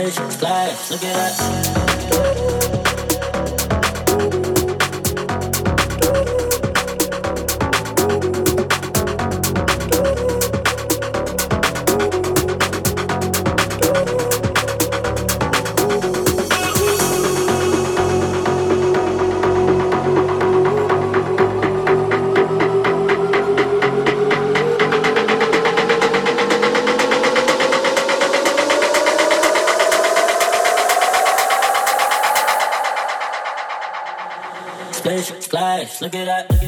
[0.00, 1.79] Spaceship fly, look at that.
[36.00, 36.59] Look at that,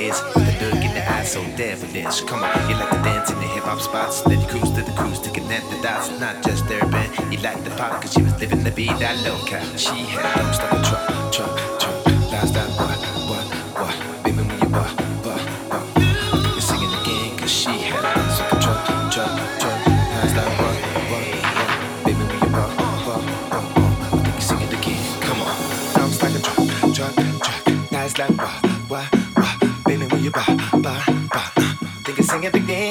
[0.00, 0.22] is.
[0.34, 2.20] With the look in the eyes so dead for this.
[2.22, 4.22] Come on, you like to dance in the hip hop spots.
[4.22, 6.08] Then you cruise to the cruise to connect the dots.
[6.18, 9.60] Not just urban, you like the pop, cause she was living the that loca.
[9.76, 11.19] She had no stop a truck.
[32.52, 32.89] every day.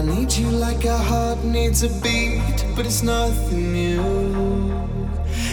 [0.00, 4.00] I need you like a heart needs a beat, but it's nothing new.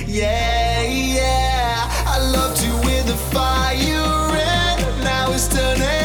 [0.06, 1.92] Yeah, yeah.
[2.08, 5.97] I loved you with a fire, and now it's turning.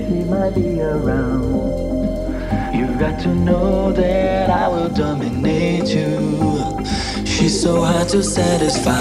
[0.08, 2.76] she might be around.
[2.76, 6.86] You've got to know that I will dominate you.
[7.26, 8.94] She's so hard to satisfy.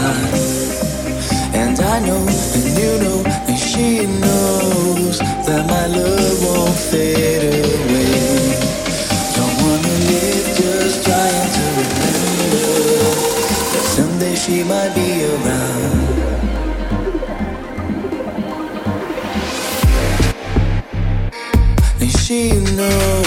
[1.53, 8.57] And I know, and you know, and she knows that my love won't fade away.
[9.37, 12.71] Don't wanna live just trying to remember
[13.97, 15.10] someday she might be
[22.81, 23.20] she